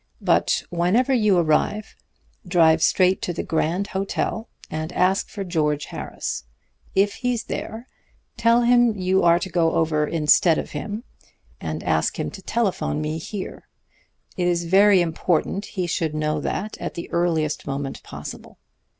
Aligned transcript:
But 0.21 0.63
whenever 0.71 1.13
you 1.13 1.37
arrive, 1.37 1.95
drive 2.47 2.81
straight 2.81 3.21
to 3.21 3.33
the 3.33 3.43
Grand 3.43 3.85
Hotel 3.89 4.49
and 4.67 4.91
ask 4.93 5.29
for 5.29 5.43
George 5.43 5.85
Harris. 5.93 6.45
If 6.95 7.17
he's 7.17 7.43
there, 7.43 7.87
tell 8.35 8.63
him 8.63 8.97
you 8.97 9.21
are 9.21 9.37
to 9.37 9.49
go 9.51 9.73
over 9.73 10.07
instead 10.07 10.57
of 10.57 10.71
him, 10.71 11.03
and 11.59 11.83
ask 11.83 12.19
him 12.19 12.31
to 12.31 12.41
telephone 12.41 12.99
me 12.99 13.19
here. 13.19 13.67
It 14.37 14.47
is 14.47 14.63
very 14.65 15.01
important 15.01 15.65
he 15.77 15.85
should 15.85 16.15
know 16.15 16.39
that 16.41 16.79
at 16.79 16.95
the 16.95 17.07
earliest 17.11 17.67
moment 17.67 18.01
possible. 18.01 18.57